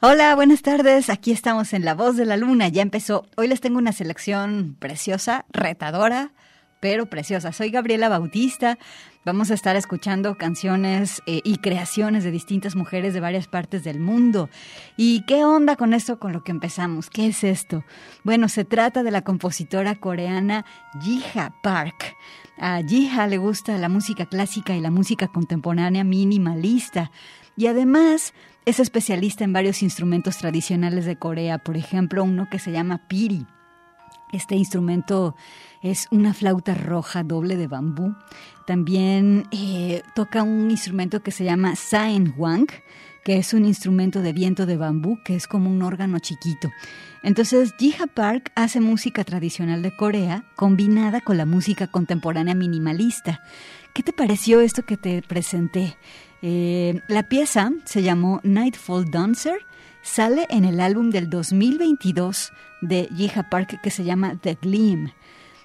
Hola, 0.00 0.36
buenas 0.36 0.62
tardes. 0.62 1.10
Aquí 1.10 1.32
estamos 1.32 1.72
en 1.72 1.84
La 1.84 1.92
Voz 1.92 2.16
de 2.16 2.24
la 2.24 2.36
Luna. 2.36 2.68
Ya 2.68 2.82
empezó. 2.82 3.26
Hoy 3.36 3.48
les 3.48 3.60
tengo 3.60 3.78
una 3.78 3.90
selección 3.90 4.76
preciosa, 4.78 5.44
retadora, 5.50 6.30
pero 6.78 7.06
preciosa. 7.06 7.50
Soy 7.50 7.70
Gabriela 7.70 8.08
Bautista. 8.08 8.78
Vamos 9.24 9.50
a 9.50 9.54
estar 9.54 9.74
escuchando 9.74 10.36
canciones 10.36 11.20
eh, 11.26 11.40
y 11.42 11.56
creaciones 11.56 12.22
de 12.22 12.30
distintas 12.30 12.76
mujeres 12.76 13.12
de 13.12 13.18
varias 13.18 13.48
partes 13.48 13.82
del 13.82 13.98
mundo. 13.98 14.48
¿Y 14.96 15.22
qué 15.26 15.42
onda 15.44 15.74
con 15.74 15.92
esto, 15.92 16.20
con 16.20 16.32
lo 16.32 16.44
que 16.44 16.52
empezamos? 16.52 17.10
¿Qué 17.10 17.26
es 17.26 17.42
esto? 17.42 17.82
Bueno, 18.22 18.48
se 18.48 18.64
trata 18.64 19.02
de 19.02 19.10
la 19.10 19.22
compositora 19.22 19.96
coreana 19.96 20.64
Jiha 21.02 21.54
Park. 21.60 22.14
A 22.56 22.82
Jiha 22.86 23.26
le 23.26 23.38
gusta 23.38 23.76
la 23.78 23.88
música 23.88 24.26
clásica 24.26 24.76
y 24.76 24.80
la 24.80 24.92
música 24.92 25.26
contemporánea 25.26 26.04
minimalista. 26.04 27.10
Y 27.58 27.66
además 27.66 28.34
es 28.66 28.78
especialista 28.78 29.42
en 29.42 29.52
varios 29.52 29.82
instrumentos 29.82 30.38
tradicionales 30.38 31.06
de 31.06 31.16
Corea, 31.16 31.58
por 31.58 31.76
ejemplo, 31.76 32.22
uno 32.22 32.48
que 32.48 32.60
se 32.60 32.70
llama 32.70 33.08
piri. 33.08 33.46
Este 34.32 34.54
instrumento 34.54 35.34
es 35.82 36.06
una 36.12 36.34
flauta 36.34 36.74
roja 36.74 37.24
doble 37.24 37.56
de 37.56 37.66
bambú. 37.66 38.14
También 38.64 39.48
eh, 39.50 40.02
toca 40.14 40.44
un 40.44 40.70
instrumento 40.70 41.20
que 41.20 41.32
se 41.32 41.42
llama 41.42 41.74
Wang, 42.36 42.68
que 43.24 43.38
es 43.38 43.52
un 43.52 43.64
instrumento 43.64 44.22
de 44.22 44.32
viento 44.32 44.64
de 44.64 44.76
bambú, 44.76 45.18
que 45.24 45.34
es 45.34 45.48
como 45.48 45.68
un 45.68 45.82
órgano 45.82 46.20
chiquito. 46.20 46.70
Entonces, 47.24 47.74
Jiha 47.76 48.06
Park 48.06 48.52
hace 48.54 48.80
música 48.80 49.24
tradicional 49.24 49.82
de 49.82 49.96
Corea 49.96 50.44
combinada 50.54 51.22
con 51.22 51.36
la 51.36 51.44
música 51.44 51.88
contemporánea 51.88 52.54
minimalista. 52.54 53.40
¿Qué 53.94 54.04
te 54.04 54.12
pareció 54.12 54.60
esto 54.60 54.84
que 54.84 54.96
te 54.96 55.22
presenté? 55.22 55.96
Eh, 56.42 57.00
la 57.08 57.24
pieza 57.24 57.70
se 57.84 58.02
llamó 58.02 58.40
Nightfall 58.44 59.10
Dancer, 59.10 59.66
sale 60.02 60.46
en 60.50 60.64
el 60.64 60.80
álbum 60.80 61.10
del 61.10 61.28
2022 61.28 62.52
de 62.80 63.08
Jiha 63.16 63.50
Park 63.50 63.80
que 63.82 63.90
se 63.90 64.04
llama 64.04 64.38
The 64.40 64.58
Gleam. 64.60 65.12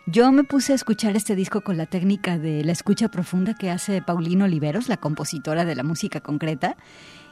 Yo 0.06 0.32
me 0.32 0.44
puse 0.44 0.74
a 0.74 0.76
escuchar 0.76 1.16
este 1.16 1.36
disco 1.36 1.62
con 1.62 1.78
la 1.78 1.86
técnica 1.86 2.38
de 2.38 2.64
la 2.64 2.74
escucha 2.74 3.08
profunda 3.08 3.54
que 3.54 3.70
hace 3.70 4.02
Paulino 4.02 4.46
Oliveros, 4.46 4.90
la 4.90 4.98
compositora 4.98 5.64
de 5.64 5.76
la 5.76 5.84
música 5.84 6.20
concreta, 6.20 6.76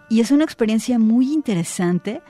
y 0.09 0.21
es 0.21 0.31
una 0.31 0.43
experiencia 0.43 0.99
muy 0.99 1.33
interesante 1.33 2.21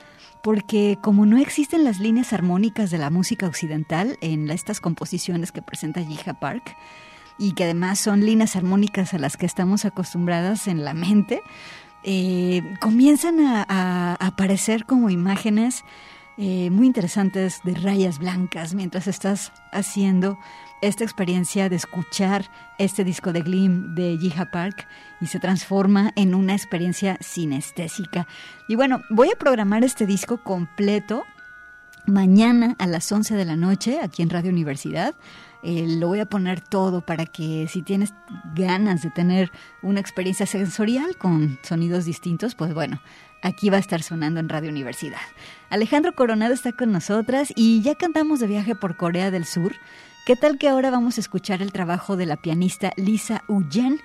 porque 0.42 0.98
como 1.00 1.26
no 1.26 1.38
existen 1.38 1.84
las 1.84 2.00
líneas 2.00 2.32
armónicas 2.32 2.90
de 2.90 2.98
la 2.98 3.10
música 3.10 3.46
occidental 3.46 4.18
en 4.20 4.50
estas 4.50 4.80
composiciones 4.80 5.52
que 5.52 5.62
presenta 5.62 6.02
Jiha 6.02 6.40
Park, 6.40 6.74
y 7.38 7.52
que 7.52 7.64
además 7.64 7.98
son 7.98 8.24
líneas 8.24 8.56
armónicas 8.56 9.14
a 9.14 9.18
las 9.18 9.36
que 9.36 9.46
estamos 9.46 9.84
acostumbradas 9.84 10.66
en 10.68 10.84
la 10.84 10.94
mente, 10.94 11.42
eh, 12.04 12.62
comienzan 12.80 13.40
a, 13.40 14.14
aparecer 14.14 14.84
como 14.86 15.10
imágenes 15.10 15.84
eh, 16.36 16.70
muy 16.70 16.86
interesantes 16.86 17.60
de 17.62 17.74
rayas 17.74 18.18
blancas 18.18 18.74
mientras 18.74 19.06
estás 19.06 19.52
haciendo 19.70 20.38
esta 20.80 21.04
experiencia 21.04 21.68
de 21.68 21.76
escuchar 21.76 22.50
este 22.78 23.04
disco 23.04 23.32
de 23.32 23.42
Glim 23.42 23.94
de 23.94 24.18
Jiha 24.18 24.50
Park 24.50 24.88
y 25.20 25.26
se 25.26 25.38
transforma 25.38 26.12
en 26.16 26.34
una 26.34 26.54
experiencia 26.54 27.16
sinestésica. 27.20 28.26
Y 28.68 28.74
bueno, 28.74 29.02
voy 29.08 29.30
a 29.30 29.38
programar 29.38 29.84
este 29.84 30.06
disco 30.06 30.42
completo 30.42 31.22
mañana 32.06 32.74
a 32.80 32.88
las 32.88 33.10
11 33.12 33.36
de 33.36 33.44
la 33.44 33.54
noche 33.54 34.00
aquí 34.02 34.22
en 34.22 34.30
Radio 34.30 34.50
Universidad. 34.50 35.14
Eh, 35.62 35.86
lo 35.98 36.08
voy 36.08 36.20
a 36.20 36.26
poner 36.26 36.60
todo 36.60 37.02
para 37.02 37.24
que 37.24 37.68
si 37.68 37.82
tienes 37.82 38.12
ganas 38.54 39.02
de 39.02 39.10
tener 39.10 39.52
una 39.80 40.00
experiencia 40.00 40.46
sensorial 40.46 41.16
con 41.16 41.58
sonidos 41.62 42.04
distintos, 42.04 42.54
pues 42.54 42.74
bueno, 42.74 43.00
aquí 43.42 43.70
va 43.70 43.76
a 43.76 43.80
estar 43.80 44.02
sonando 44.02 44.40
en 44.40 44.48
Radio 44.48 44.70
Universidad. 44.70 45.20
Alejandro 45.70 46.14
Coronado 46.14 46.52
está 46.52 46.72
con 46.72 46.90
nosotras 46.90 47.52
y 47.54 47.80
ya 47.82 47.94
cantamos 47.94 48.40
de 48.40 48.48
viaje 48.48 48.74
por 48.74 48.96
Corea 48.96 49.30
del 49.30 49.44
Sur. 49.44 49.74
¿Qué 50.26 50.36
tal 50.36 50.58
que 50.58 50.68
ahora 50.68 50.90
vamos 50.90 51.16
a 51.16 51.20
escuchar 51.20 51.62
el 51.62 51.72
trabajo 51.72 52.16
de 52.16 52.26
la 52.26 52.36
pianista 52.36 52.92
Lisa 52.96 53.44
Uyen 53.48 54.00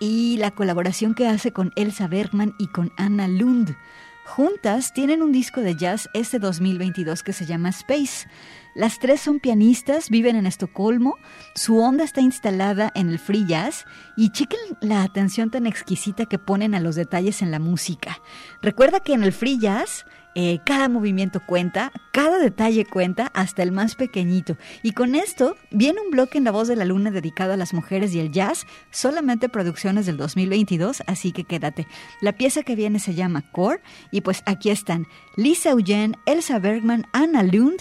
y 0.00 0.36
la 0.38 0.50
colaboración 0.50 1.14
que 1.14 1.26
hace 1.26 1.52
con 1.52 1.72
Elsa 1.76 2.06
Bergman 2.08 2.54
y 2.58 2.68
con 2.68 2.92
Anna 2.96 3.26
Lund? 3.26 3.76
Juntas 4.24 4.92
tienen 4.92 5.22
un 5.22 5.32
disco 5.32 5.60
de 5.60 5.74
jazz 5.74 6.08
este 6.12 6.38
2022 6.38 7.22
que 7.24 7.32
se 7.32 7.46
llama 7.46 7.70
Space. 7.70 8.28
Las 8.74 8.98
tres 8.98 9.20
son 9.20 9.40
pianistas, 9.40 10.10
viven 10.10 10.36
en 10.36 10.46
Estocolmo, 10.46 11.16
su 11.54 11.78
onda 11.78 12.04
está 12.04 12.20
instalada 12.20 12.92
en 12.94 13.08
el 13.08 13.18
free 13.18 13.46
jazz 13.46 13.84
y 14.16 14.30
chequen 14.30 14.60
la 14.80 15.02
atención 15.02 15.50
tan 15.50 15.66
exquisita 15.66 16.26
que 16.26 16.38
ponen 16.38 16.74
a 16.74 16.80
los 16.80 16.94
detalles 16.94 17.42
en 17.42 17.50
la 17.50 17.58
música. 17.58 18.20
Recuerda 18.62 19.00
que 19.00 19.12
en 19.12 19.24
el 19.24 19.32
free 19.32 19.58
jazz 19.58 20.04
eh, 20.36 20.60
cada 20.64 20.88
movimiento 20.88 21.40
cuenta, 21.44 21.90
cada 22.12 22.38
detalle 22.38 22.84
cuenta, 22.84 23.32
hasta 23.34 23.64
el 23.64 23.72
más 23.72 23.96
pequeñito. 23.96 24.56
Y 24.82 24.92
con 24.92 25.16
esto 25.16 25.56
viene 25.72 26.00
un 26.00 26.12
bloque 26.12 26.38
en 26.38 26.44
La 26.44 26.52
Voz 26.52 26.68
de 26.68 26.76
la 26.76 26.84
Luna 26.84 27.10
dedicado 27.10 27.52
a 27.52 27.56
las 27.56 27.74
mujeres 27.74 28.14
y 28.14 28.20
el 28.20 28.30
jazz, 28.30 28.64
solamente 28.90 29.48
producciones 29.48 30.06
del 30.06 30.16
2022, 30.16 31.02
así 31.06 31.32
que 31.32 31.44
quédate. 31.44 31.88
La 32.20 32.32
pieza 32.32 32.62
que 32.62 32.76
viene 32.76 33.00
se 33.00 33.14
llama 33.14 33.50
Core 33.50 33.82
y 34.12 34.20
pues 34.20 34.42
aquí 34.46 34.70
están 34.70 35.06
Lisa 35.36 35.70
Eugene, 35.70 36.16
Elsa 36.26 36.60
Bergman, 36.60 37.06
Anna 37.12 37.42
Lund, 37.42 37.80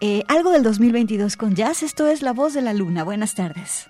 eh, 0.00 0.24
algo 0.28 0.50
del 0.50 0.62
2022 0.62 1.36
con 1.36 1.54
jazz. 1.54 1.82
Esto 1.82 2.06
es 2.06 2.22
La 2.22 2.32
Voz 2.32 2.54
de 2.54 2.62
la 2.62 2.72
Luna. 2.72 3.04
Buenas 3.04 3.34
tardes. 3.34 3.89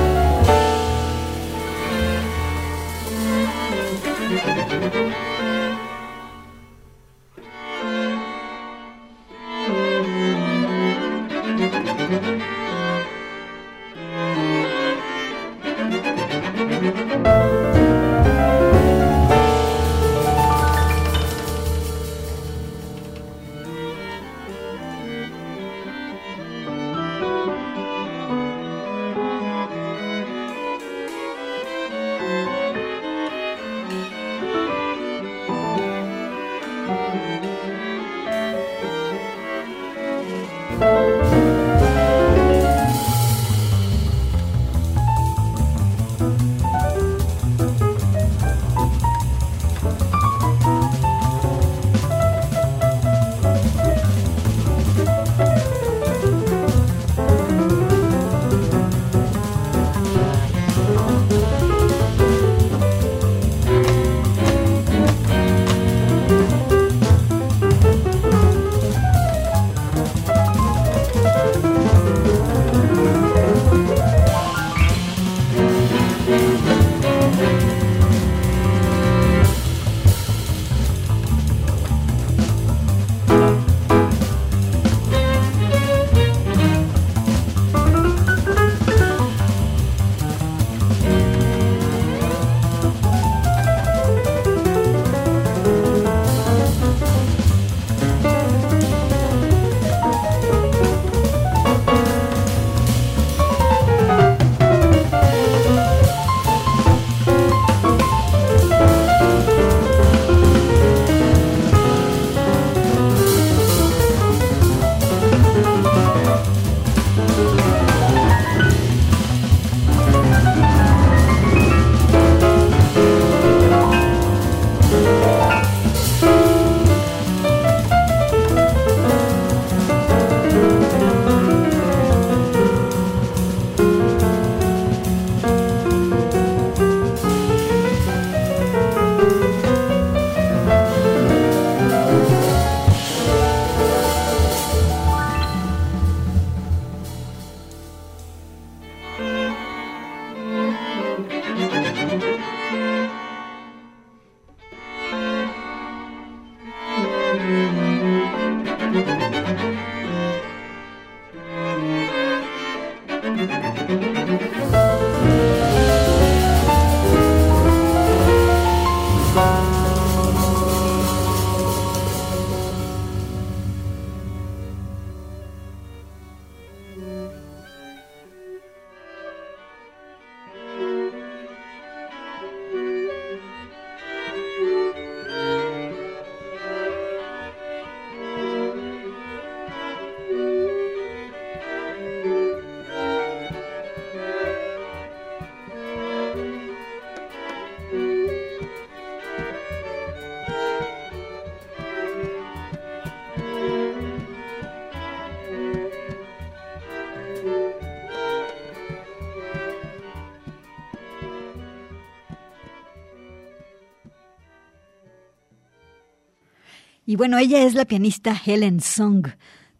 Y 217.11 217.17
bueno, 217.17 217.37
ella 217.39 217.63
es 217.63 217.73
la 217.73 217.83
pianista 217.83 218.33
Helen 218.45 218.79
Song 218.79 219.27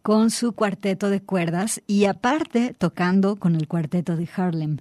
con 0.02 0.30
su 0.30 0.52
cuarteto 0.52 1.08
de 1.08 1.22
cuerdas 1.22 1.80
y 1.86 2.04
aparte 2.04 2.74
tocando 2.76 3.36
con 3.36 3.56
el 3.56 3.68
cuarteto 3.68 4.16
de 4.16 4.28
Harlem. 4.36 4.80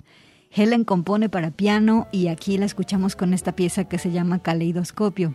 Helen 0.53 0.83
compone 0.83 1.29
para 1.29 1.51
piano 1.51 2.09
y 2.11 2.27
aquí 2.27 2.57
la 2.57 2.65
escuchamos 2.65 3.15
con 3.15 3.33
esta 3.33 3.53
pieza 3.53 3.85
que 3.85 3.97
se 3.97 4.11
llama 4.11 4.39
Caleidoscopio. 4.39 5.33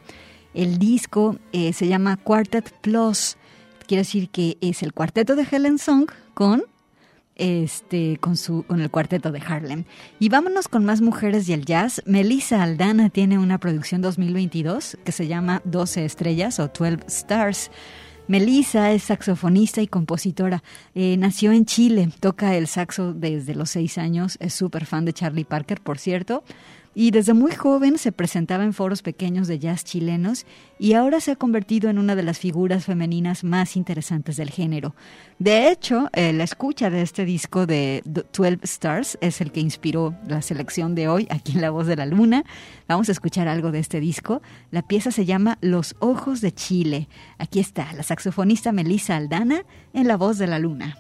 El 0.53 0.77
disco 0.79 1.39
eh, 1.53 1.73
se 1.73 1.89
llama 1.89 2.19
Quartet 2.19 2.71
Plus, 2.83 3.39
quiere 3.87 4.03
decir 4.03 4.29
que 4.29 4.59
es 4.61 4.83
el 4.83 4.93
cuarteto 4.93 5.37
de 5.37 5.47
Helen 5.51 5.79
Song 5.79 6.11
con 6.35 6.65
este, 7.37 8.19
con, 8.19 8.37
su, 8.37 8.65
con 8.65 8.81
el 8.81 8.91
cuarteto 8.91 9.33
de 9.33 9.41
Harlem. 9.41 9.85
Y 10.19 10.29
vámonos 10.29 10.69
con 10.69 10.85
más 10.85 11.01
mujeres 11.01 11.49
y 11.49 11.53
el 11.53 11.65
jazz. 11.65 12.03
Melissa 12.07 12.63
Aldana 12.63 13.11
tiene 13.11 13.39
una 13.39 13.59
producción 13.59 14.03
2022 14.03 14.99
que 15.05 15.13
se 15.13 15.27
llama 15.27 15.63
12 15.65 16.05
estrellas 16.05 16.59
o 16.59 16.69
12 16.69 16.99
stars. 17.07 17.71
Melissa 18.29 18.91
es 18.91 19.05
saxofonista 19.05 19.83
y 19.83 19.87
compositora. 19.87 20.63
Eh, 20.95 21.17
nació 21.17 21.53
en 21.53 21.65
Chile, 21.65 22.09
toca 22.19 22.57
el 22.57 22.67
saxo 22.67 23.13
desde 23.13 23.55
los 23.55 23.71
seis 23.71 23.99
años, 23.99 24.37
es 24.41 24.53
súper 24.53 24.85
fan 24.85 25.05
de 25.05 25.13
Charlie 25.13 25.45
Parker, 25.45 25.81
por 25.81 25.99
cierto 25.99 26.43
y 26.99 27.11
desde 27.11 27.35
muy 27.35 27.53
joven 27.53 27.99
se 27.99 28.11
presentaba 28.11 28.65
en 28.65 28.73
foros 28.73 29.03
pequeños 29.03 29.49
de 29.49 29.59
jazz 29.59 29.85
chilenos 29.85 30.47
y 30.79 30.95
ahora 30.95 31.21
se 31.21 31.33
ha 31.33 31.37
convertido 31.37 31.91
en 31.91 31.99
una 31.99 32.17
de 32.17 32.23
las 32.23 32.39
figuras 32.39 32.87
femeninas 32.87 33.45
más 33.45 33.77
interesantes 33.77 34.39
del 34.39 34.49
género. 34.49 34.95
De 35.39 35.71
hecho, 35.71 36.09
eh, 36.15 36.33
la 36.33 36.45
escucha 36.45 36.89
de 36.89 37.03
este 37.03 37.27
disco 37.27 37.67
de 37.67 38.03
12 38.07 38.61
Stars 38.63 39.19
es 39.21 39.43
el 39.43 39.53
que 39.53 39.61
inspiró 39.61 40.15
la 40.27 40.41
selección 40.41 40.95
de 40.95 41.09
hoy 41.09 41.29
aquí 41.29 41.53
en 41.53 41.61
La 41.61 41.69
Voz 41.69 41.87
de 41.87 41.97
la 41.97 42.07
Luna. 42.07 42.45
Vamos 42.89 43.11
a 43.11 43.13
escuchar 43.13 43.47
algo 43.47 43.73
de 43.73 43.81
este 43.81 44.01
disco. 44.01 44.41
La 44.71 44.81
pieza 44.81 45.11
se 45.11 45.27
llama 45.27 45.59
Los 45.61 45.97
Ojos 45.99 46.41
de 46.41 46.53
Chile. 46.53 47.11
Aquí 47.37 47.61
está 47.61 47.93
la 47.93 48.05
saxofonista 48.05 48.73
Melissa 48.73 49.17
Aldana 49.17 49.65
en 49.93 50.09
La 50.09 50.17
Voz 50.17 50.39
de 50.39 50.47
la 50.47 50.59
Luna. 50.59 50.97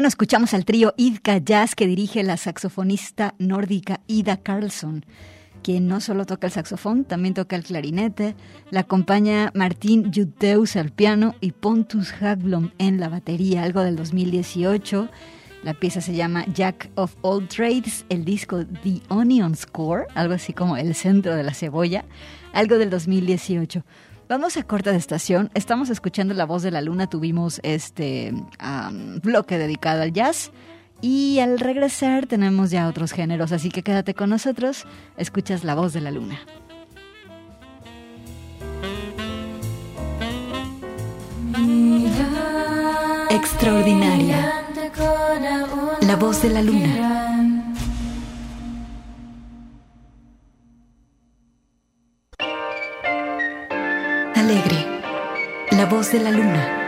Bueno, 0.00 0.08
escuchamos 0.08 0.54
al 0.54 0.64
trío 0.64 0.94
Idka 0.96 1.36
Jazz 1.36 1.74
que 1.74 1.86
dirige 1.86 2.22
la 2.22 2.38
saxofonista 2.38 3.34
nórdica 3.38 4.00
Ida 4.06 4.38
Carlson, 4.38 5.04
quien 5.62 5.88
no 5.88 6.00
solo 6.00 6.24
toca 6.24 6.46
el 6.46 6.54
saxofón, 6.54 7.04
también 7.04 7.34
toca 7.34 7.54
el 7.54 7.64
clarinete. 7.64 8.34
La 8.70 8.80
acompaña 8.80 9.50
Martín 9.54 10.10
Juteus 10.10 10.76
al 10.76 10.90
piano 10.90 11.34
y 11.42 11.52
Pontus 11.52 12.14
Hagblom 12.14 12.70
en 12.78 12.98
la 12.98 13.10
batería, 13.10 13.62
algo 13.62 13.82
del 13.82 13.94
2018. 13.96 15.10
La 15.64 15.74
pieza 15.74 16.00
se 16.00 16.14
llama 16.14 16.46
Jack 16.46 16.88
of 16.94 17.14
All 17.20 17.46
Trades, 17.46 18.06
el 18.08 18.24
disco 18.24 18.64
The 18.64 19.02
Onion 19.08 19.54
Score, 19.54 20.06
algo 20.14 20.32
así 20.32 20.54
como 20.54 20.78
el 20.78 20.94
centro 20.94 21.36
de 21.36 21.42
la 21.42 21.52
cebolla, 21.52 22.06
algo 22.54 22.78
del 22.78 22.88
2018. 22.88 23.84
Vamos 24.30 24.56
a 24.56 24.62
corta 24.62 24.92
de 24.92 24.96
estación. 24.96 25.50
Estamos 25.54 25.90
escuchando 25.90 26.34
La 26.34 26.46
Voz 26.46 26.62
de 26.62 26.70
la 26.70 26.80
Luna. 26.82 27.08
Tuvimos 27.08 27.58
este 27.64 28.32
bloque 29.24 29.58
dedicado 29.58 30.02
al 30.02 30.12
jazz. 30.12 30.52
Y 31.00 31.40
al 31.40 31.58
regresar 31.58 32.26
tenemos 32.26 32.70
ya 32.70 32.86
otros 32.86 33.10
géneros. 33.10 33.50
Así 33.50 33.70
que 33.70 33.82
quédate 33.82 34.14
con 34.14 34.30
nosotros. 34.30 34.86
Escuchas 35.16 35.64
La 35.64 35.74
Voz 35.74 35.94
de 35.94 36.00
la 36.00 36.12
Luna. 36.12 36.38
Extraordinaria. 43.30 44.64
La 46.02 46.14
voz 46.14 46.40
de 46.42 46.50
la 46.50 46.62
luna. 46.62 47.74
La 55.80 55.86
voz 55.86 56.12
de 56.12 56.20
la 56.20 56.30
luna. 56.30 56.79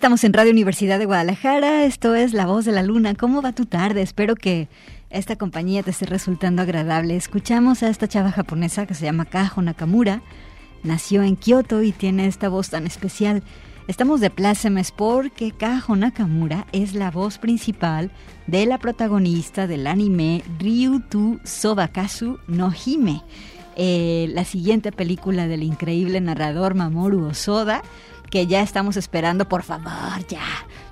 Estamos 0.00 0.24
en 0.24 0.32
Radio 0.32 0.52
Universidad 0.52 0.98
de 0.98 1.04
Guadalajara. 1.04 1.84
Esto 1.84 2.14
es 2.14 2.32
La 2.32 2.46
Voz 2.46 2.64
de 2.64 2.72
la 2.72 2.82
Luna. 2.82 3.14
¿Cómo 3.14 3.42
va 3.42 3.52
tu 3.52 3.66
tarde? 3.66 4.00
Espero 4.00 4.34
que 4.34 4.66
esta 5.10 5.36
compañía 5.36 5.82
te 5.82 5.90
esté 5.90 6.06
resultando 6.06 6.62
agradable. 6.62 7.16
Escuchamos 7.16 7.82
a 7.82 7.90
esta 7.90 8.08
chava 8.08 8.32
japonesa 8.32 8.86
que 8.86 8.94
se 8.94 9.04
llama 9.04 9.26
Kajo 9.26 9.60
Nakamura. 9.60 10.22
Nació 10.82 11.22
en 11.22 11.36
Kioto 11.36 11.82
y 11.82 11.92
tiene 11.92 12.28
esta 12.28 12.48
voz 12.48 12.70
tan 12.70 12.86
especial. 12.86 13.42
Estamos 13.88 14.22
de 14.22 14.30
plácemes 14.30 14.90
porque 14.90 15.52
Kajo 15.52 15.96
Nakamura 15.96 16.66
es 16.72 16.94
la 16.94 17.10
voz 17.10 17.36
principal 17.36 18.10
de 18.46 18.64
la 18.64 18.78
protagonista 18.78 19.66
del 19.66 19.86
anime 19.86 20.42
Ryutu 20.58 21.40
Sobakasu 21.44 22.38
no 22.48 22.72
Hime, 22.72 23.20
eh, 23.82 24.28
la 24.34 24.44
siguiente 24.44 24.92
película 24.92 25.48
del 25.48 25.62
increíble 25.62 26.20
narrador 26.20 26.74
Mamoru 26.74 27.24
Osoda, 27.24 27.80
que 28.28 28.46
ya 28.46 28.60
estamos 28.60 28.98
esperando, 28.98 29.48
por 29.48 29.62
favor, 29.62 30.26
ya. 30.28 30.44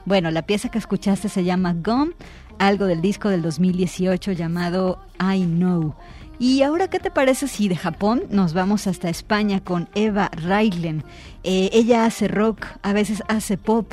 Bueno, 0.07 0.31
la 0.31 0.41
pieza 0.41 0.71
que 0.71 0.79
escuchaste 0.79 1.29
se 1.29 1.45
llama 1.45 1.75
Gum, 1.75 2.13
algo 2.59 2.87
del 2.87 3.03
disco 3.03 3.29
del 3.29 3.43
2018 3.43 4.33
llamado 4.33 5.01
I 5.21 5.45
Know. 5.45 5.97
Y 6.39 6.63
ahora, 6.63 6.89
¿qué 6.89 6.99
te 6.99 7.11
parece 7.11 7.47
si 7.47 7.69
de 7.69 7.77
Japón 7.77 8.23
nos 8.31 8.55
vamos 8.55 8.87
hasta 8.87 9.11
España 9.11 9.63
con 9.63 9.91
Eva 9.95 10.31
Raiglen? 10.33 11.05
Eh, 11.45 11.69
ella 11.75 12.07
hace 12.07 12.27
rock, 12.27 12.65
a 12.81 12.95
veces 12.95 13.23
hace 13.29 13.59
pop, 13.59 13.93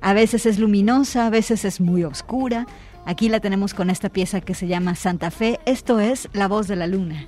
a 0.00 0.12
veces 0.12 0.46
es 0.46 0.60
luminosa, 0.60 1.26
a 1.26 1.30
veces 1.30 1.64
es 1.64 1.80
muy 1.80 2.04
oscura. 2.04 2.68
Aquí 3.06 3.28
la 3.28 3.40
tenemos 3.40 3.74
con 3.74 3.90
esta 3.90 4.08
pieza 4.08 4.40
que 4.40 4.54
se 4.54 4.68
llama 4.68 4.94
Santa 4.94 5.32
Fe. 5.32 5.58
Esto 5.66 5.98
es 5.98 6.28
La 6.32 6.46
Voz 6.46 6.68
de 6.68 6.76
la 6.76 6.86
Luna. 6.86 7.26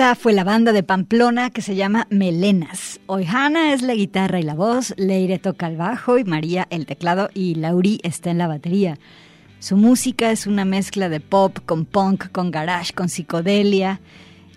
Esta 0.00 0.14
fue 0.14 0.32
la 0.32 0.44
banda 0.44 0.72
de 0.72 0.82
Pamplona 0.82 1.50
que 1.50 1.60
se 1.60 1.76
llama 1.76 2.06
Melenas. 2.08 3.00
Hoy 3.04 3.26
Hanna 3.26 3.74
es 3.74 3.82
la 3.82 3.94
guitarra 3.94 4.40
y 4.40 4.42
la 4.42 4.54
voz, 4.54 4.94
Leire 4.96 5.38
toca 5.38 5.66
el 5.66 5.76
bajo 5.76 6.16
y 6.16 6.24
María 6.24 6.66
el 6.70 6.86
teclado 6.86 7.28
y 7.34 7.56
Lauri 7.56 8.00
está 8.02 8.30
en 8.30 8.38
la 8.38 8.48
batería. 8.48 8.98
Su 9.58 9.76
música 9.76 10.30
es 10.30 10.46
una 10.46 10.64
mezcla 10.64 11.10
de 11.10 11.20
pop 11.20 11.58
con 11.66 11.84
punk, 11.84 12.32
con 12.32 12.50
garage, 12.50 12.94
con 12.94 13.10
psicodelia. 13.10 14.00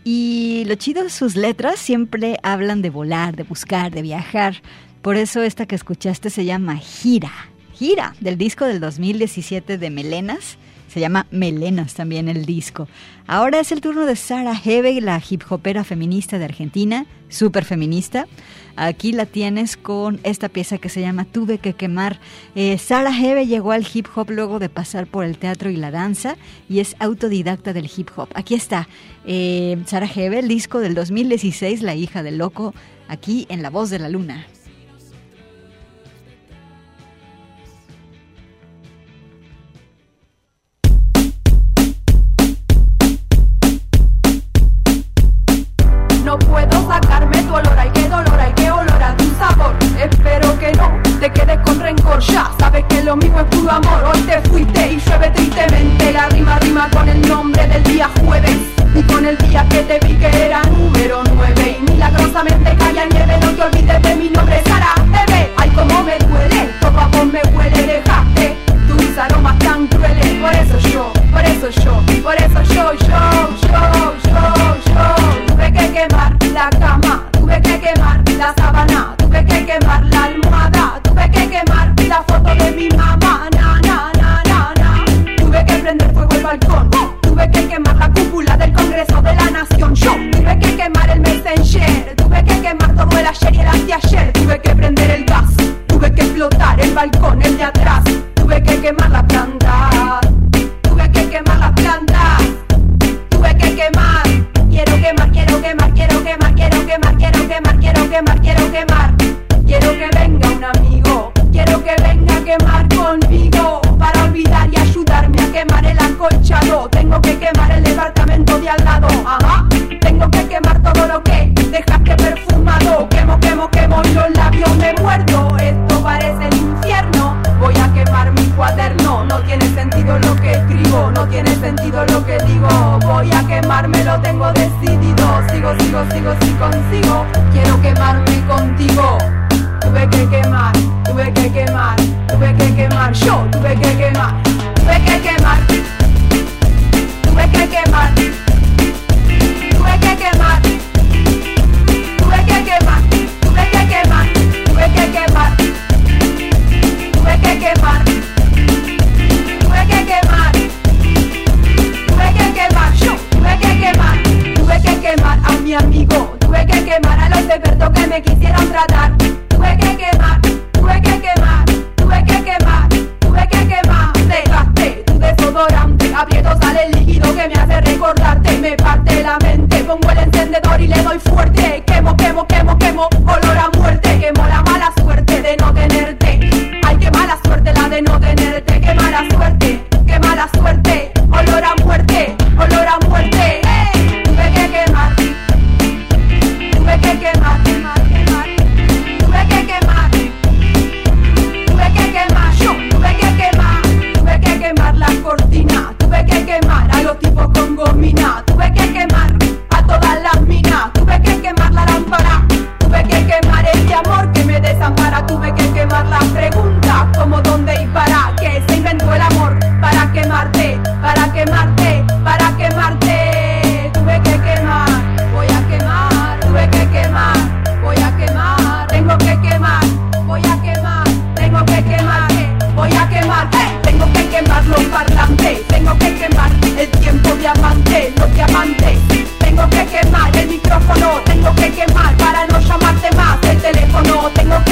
Y 0.05 0.63
lo 0.65 0.75
chido 0.75 1.09
sus 1.09 1.35
letras 1.35 1.77
siempre 1.77 2.37
hablan 2.41 2.81
de 2.81 2.89
volar, 2.89 3.35
de 3.35 3.43
buscar, 3.43 3.91
de 3.91 4.01
viajar. 4.01 4.61
Por 5.01 5.17
eso 5.17 5.43
esta 5.43 5.65
que 5.65 5.75
escuchaste 5.75 6.29
se 6.29 6.45
llama 6.45 6.77
Gira. 6.77 7.33
Gira, 7.73 8.15
del 8.21 8.37
disco 8.37 8.63
del 8.63 8.79
2017 8.79 9.77
de 9.77 9.89
Melenas. 9.89 10.57
Se 10.93 10.99
llama 10.99 11.25
Melenas 11.31 11.95
también 11.95 12.29
el 12.29 12.45
disco. 12.45 12.87
Ahora 13.25 13.59
es 13.59 13.71
el 13.71 13.81
turno 13.81 14.05
de 14.05 14.15
Sara 14.15 14.53
Hebe, 14.63 15.01
la 15.01 15.19
hip 15.27 15.41
hopera 15.49 15.83
feminista 15.83 16.37
de 16.37 16.45
Argentina, 16.45 17.07
súper 17.29 17.65
feminista. 17.65 18.27
Aquí 18.75 19.11
la 19.11 19.25
tienes 19.25 19.75
con 19.75 20.19
esta 20.21 20.49
pieza 20.49 20.77
que 20.77 20.89
se 20.89 21.01
llama 21.01 21.25
Tuve 21.25 21.57
que 21.57 21.73
quemar. 21.73 22.19
Eh, 22.53 22.77
Sara 22.77 23.09
Hebe 23.09 23.47
llegó 23.47 23.71
al 23.71 23.87
hip 23.91 24.05
hop 24.13 24.29
luego 24.29 24.59
de 24.59 24.69
pasar 24.69 25.07
por 25.07 25.25
el 25.25 25.39
teatro 25.39 25.71
y 25.71 25.77
la 25.77 25.89
danza 25.89 26.37
y 26.69 26.79
es 26.79 26.95
autodidacta 26.99 27.73
del 27.73 27.89
hip 27.97 28.11
hop. 28.15 28.29
Aquí 28.35 28.53
está 28.53 28.87
eh, 29.25 29.81
Sara 29.87 30.05
Hebe, 30.05 30.37
el 30.37 30.47
disco 30.47 30.79
del 30.79 30.93
2016, 30.93 31.81
La 31.81 31.95
hija 31.95 32.21
del 32.21 32.37
loco, 32.37 32.75
aquí 33.07 33.47
en 33.49 33.63
La 33.63 33.71
Voz 33.71 33.89
de 33.89 33.97
la 33.97 34.09
Luna. 34.09 34.45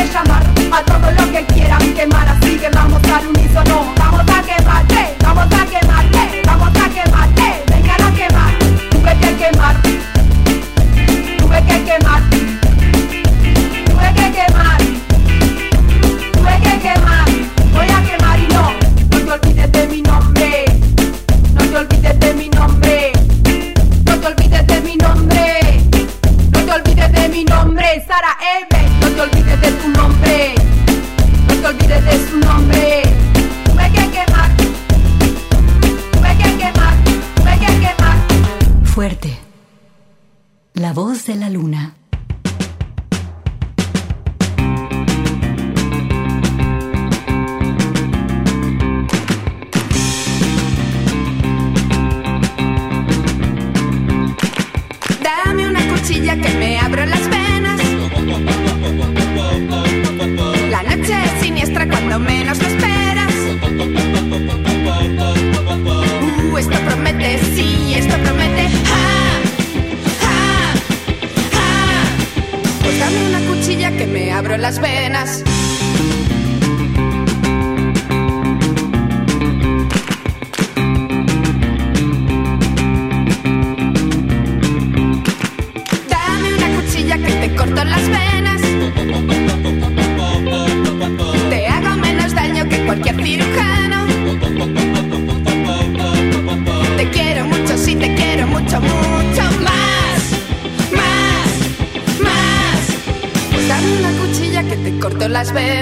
Tengo 0.01 0.23
que 0.23 0.50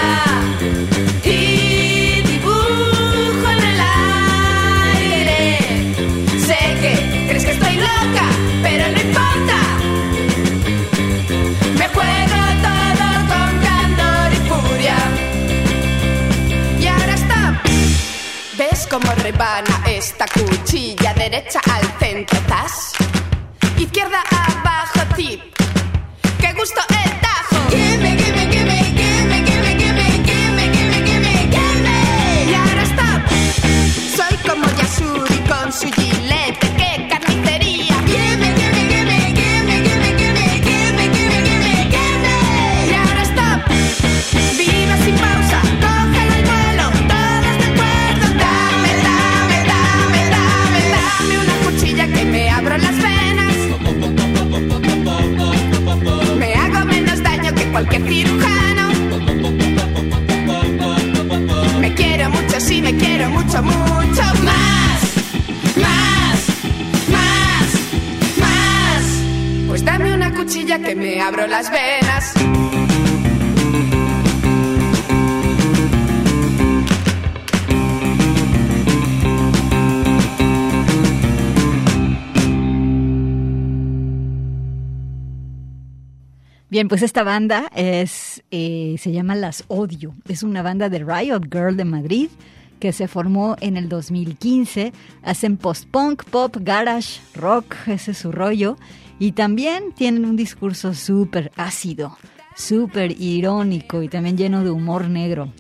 y 1.24 2.22
dibujo 2.24 3.50
en 3.50 3.64
el 3.64 3.80
aire. 4.96 5.60
Sé 6.46 6.60
que 6.82 6.94
crees 7.30 7.46
que 7.46 7.52
estoy 7.52 7.76
loca, 7.78 8.26
pero 8.62 8.84
no 8.92 9.00
importa. 9.02 9.60
Me 11.78 11.88
juego 11.88 12.40
todo 12.68 13.08
con 13.32 13.52
candor 13.68 14.28
y 14.34 14.40
furia. 14.50 14.98
Y 16.80 16.88
ahora 16.88 17.14
está. 17.14 17.62
¿Ves 18.58 18.88
cómo 18.90 19.12
rebana 19.16 19.84
esta 19.88 20.26
cuchilla? 20.28 21.14
Derecha 21.14 21.60
al 21.72 21.81
me 71.02 71.20
abro 71.20 71.48
las 71.48 71.72
venas. 71.72 72.34
Bien, 86.70 86.88
pues 86.88 87.02
esta 87.02 87.24
banda 87.24 87.70
es, 87.76 88.44
eh, 88.52 88.96
se 89.00 89.12
llama 89.12 89.36
Las 89.36 89.66
Odio. 89.68 90.14
Es 90.28 90.44
una 90.44 90.62
banda 90.62 90.88
de 90.88 91.00
Riot 91.00 91.42
Girl 91.52 91.76
de 91.76 91.84
Madrid 91.84 92.30
que 92.80 92.94
se 92.94 93.08
formó 93.08 93.56
en 93.60 93.76
el 93.76 93.90
2015. 93.90 94.94
Hacen 95.24 95.58
post-punk, 95.58 96.26
pop, 96.26 96.58
garage, 96.60 97.22
rock, 97.34 97.76
ese 97.88 98.12
es 98.12 98.20
su 98.20 98.32
rollo. 98.32 98.78
Y 99.22 99.34
también 99.34 99.92
tienen 99.92 100.26
un 100.26 100.36
discurso 100.36 100.96
súper 100.96 101.52
ácido, 101.56 102.18
súper 102.56 103.12
irónico 103.22 104.02
y 104.02 104.10
también 104.10 104.36
lleno 104.36 104.64
de 104.64 104.72
humor 104.72 105.10
negro. 105.10 105.54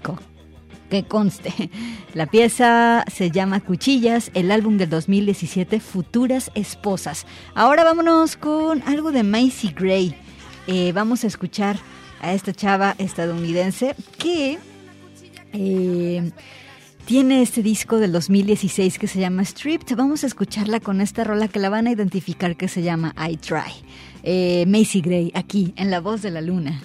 Que 0.89 1.03
conste. 1.03 1.69
La 2.15 2.25
pieza 2.25 3.05
se 3.05 3.29
llama 3.29 3.59
Cuchillas, 3.59 4.31
el 4.33 4.49
álbum 4.49 4.77
del 4.79 4.89
2017, 4.89 5.79
Futuras 5.79 6.49
Esposas. 6.55 7.27
Ahora 7.53 7.83
vámonos 7.83 8.35
con 8.35 8.81
algo 8.87 9.11
de 9.11 9.21
Macy 9.21 9.75
Gray. 9.77 10.15
Eh, 10.65 10.91
vamos 10.91 11.23
a 11.23 11.27
escuchar 11.27 11.77
a 12.19 12.33
esta 12.33 12.53
chava 12.53 12.95
estadounidense 12.97 13.95
que 14.17 14.57
eh, 15.53 16.31
tiene 17.05 17.41
este 17.41 17.63
disco 17.63 17.97
del 17.97 18.11
2016 18.11 18.99
que 18.99 19.07
se 19.07 19.19
llama 19.19 19.43
Stripped. 19.43 19.95
Vamos 19.95 20.23
a 20.23 20.27
escucharla 20.27 20.79
con 20.79 21.01
esta 21.01 21.23
rola 21.23 21.47
que 21.47 21.59
la 21.59 21.69
van 21.69 21.87
a 21.87 21.91
identificar 21.91 22.55
que 22.55 22.67
se 22.67 22.81
llama 22.81 23.13
I 23.17 23.37
Try. 23.37 23.73
Eh, 24.23 24.65
Macy 24.67 25.01
Gray, 25.01 25.31
aquí, 25.33 25.73
en 25.75 25.91
La 25.91 25.99
Voz 25.99 26.21
de 26.21 26.31
la 26.31 26.41
Luna. 26.41 26.81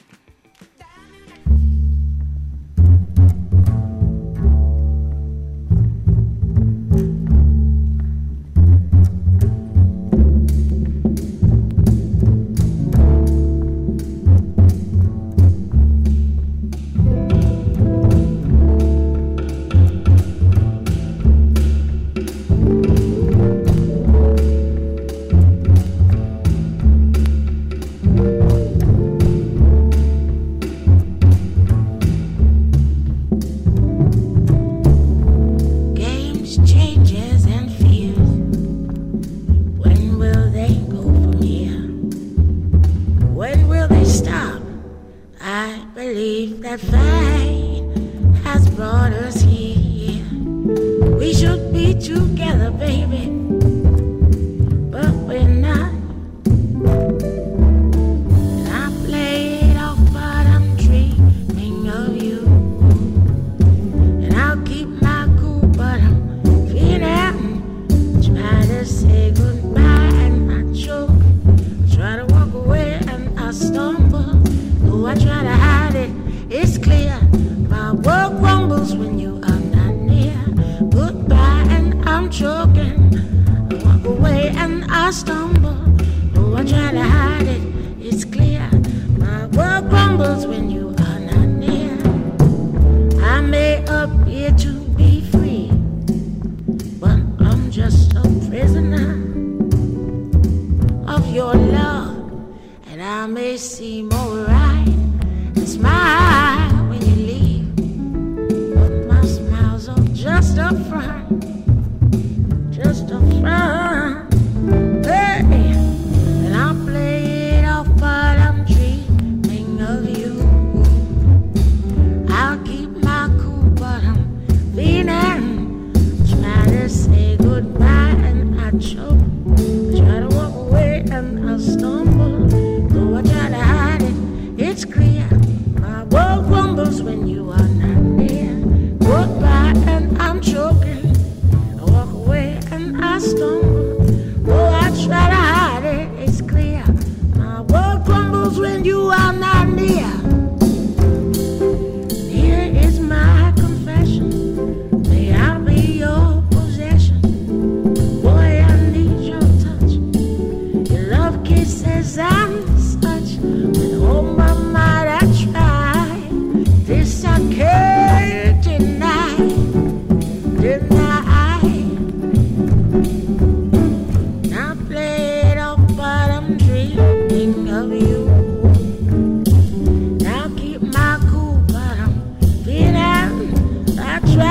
action. 184.16 184.45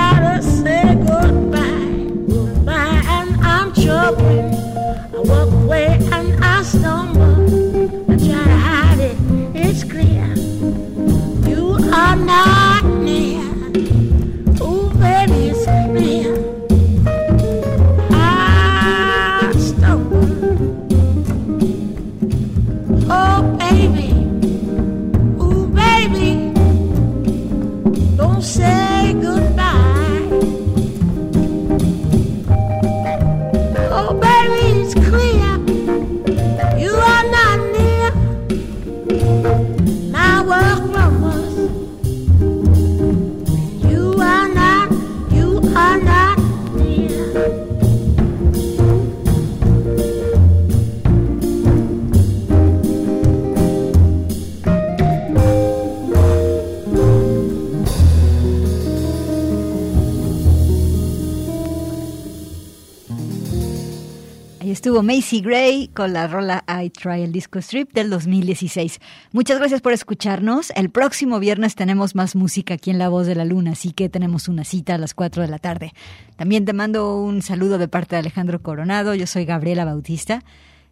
estuvo 64.86 65.02
Macy 65.02 65.42
Gray 65.42 65.88
con 65.88 66.14
la 66.14 66.28
rola 66.28 66.64
I 66.68 66.92
Try 66.92 67.24
el 67.24 67.32
Disco 67.32 67.58
Strip 67.58 67.92
del 67.94 68.12
2016. 68.12 69.00
Muchas 69.32 69.58
gracias 69.58 69.82
por 69.82 69.94
escucharnos. 69.94 70.72
El 70.76 70.92
próximo 70.92 71.40
viernes 71.40 71.74
tenemos 71.74 72.14
más 72.14 72.36
música 72.36 72.76
aquí 72.76 72.92
en 72.92 73.00
La 73.00 73.10
Voz 73.10 73.26
de 73.26 73.34
la 73.34 73.46
Luna, 73.46 73.72
así 73.72 73.94
que 73.94 74.10
tenemos 74.10 74.48
una 74.48 74.64
cita 74.64 74.94
a 74.94 74.98
las 75.00 75.16
4 75.16 75.42
de 75.42 75.48
la 75.48 75.58
tarde. 75.58 75.94
También 76.36 76.66
te 76.66 76.74
mando 76.74 77.20
un 77.20 77.42
saludo 77.42 77.80
de 77.80 77.88
parte 77.88 78.16
de 78.16 78.20
Alejandro 78.20 78.62
Coronado. 78.62 79.16
Yo 79.16 79.26
soy 79.26 79.46
Gabriela 79.46 79.86
Bautista. 79.86 80.44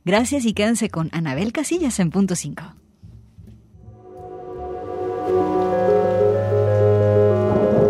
Gracias 0.06 0.46
y 0.46 0.54
quédense 0.54 0.90
con 0.90 1.10
Anabel 1.12 1.54
Casillas 1.54 2.00
en 2.00 2.10
punto 2.10 2.36
5. 2.36 2.64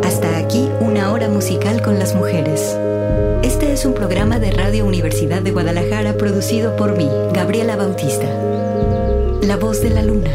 Hasta 0.03 0.37
aquí 0.37 0.67
una 0.81 1.13
hora 1.13 1.29
musical 1.29 1.81
con 1.81 1.97
las 1.97 2.13
mujeres. 2.13 2.75
Este 3.43 3.73
es 3.73 3.85
un 3.85 3.93
programa 3.93 4.39
de 4.39 4.51
Radio 4.51 4.85
Universidad 4.85 5.41
de 5.41 5.51
Guadalajara 5.51 6.13
producido 6.17 6.77
por 6.77 6.95
mí, 6.95 7.09
Gabriela 7.33 7.75
Bautista. 7.75 8.25
La 9.41 9.57
voz 9.57 9.81
de 9.81 9.89
la 9.89 10.01
luna. 10.01 10.31